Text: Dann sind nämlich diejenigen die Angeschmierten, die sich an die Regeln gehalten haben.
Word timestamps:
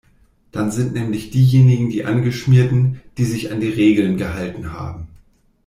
Dann 0.51 0.71
sind 0.71 0.93
nämlich 0.93 1.29
diejenigen 1.29 1.91
die 1.91 2.05
Angeschmierten, 2.05 3.01
die 3.19 3.23
sich 3.25 3.51
an 3.51 3.59
die 3.59 3.69
Regeln 3.69 4.17
gehalten 4.17 4.71
haben. 4.73 5.09